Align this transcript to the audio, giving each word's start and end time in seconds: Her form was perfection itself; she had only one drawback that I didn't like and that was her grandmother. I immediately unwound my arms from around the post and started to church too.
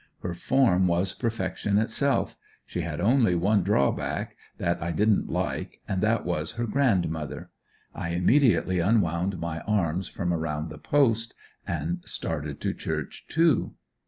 Her 0.23 0.33
form 0.33 0.87
was 0.87 1.13
perfection 1.13 1.77
itself; 1.77 2.35
she 2.65 2.81
had 2.81 2.99
only 2.99 3.35
one 3.35 3.61
drawback 3.61 4.35
that 4.57 4.81
I 4.81 4.89
didn't 4.91 5.29
like 5.29 5.79
and 5.87 6.01
that 6.01 6.25
was 6.25 6.53
her 6.53 6.65
grandmother. 6.65 7.51
I 7.93 8.09
immediately 8.15 8.79
unwound 8.79 9.39
my 9.39 9.59
arms 9.59 10.07
from 10.07 10.33
around 10.33 10.71
the 10.71 10.79
post 10.79 11.35
and 11.67 12.01
started 12.03 12.59
to 12.61 12.73
church 12.73 13.25
too. 13.29 13.75